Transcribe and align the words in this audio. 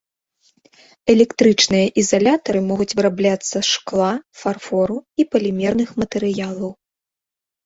Электрычныя 1.13 1.85
ізалятары 2.03 2.59
могуць 2.69 2.87
вырабляцца 3.01 3.53
з 3.53 3.61
шкла, 3.73 4.09
фарфору 4.41 4.97
і 5.19 5.27
палімерных 5.37 5.89
матэрыялаў. 6.03 6.69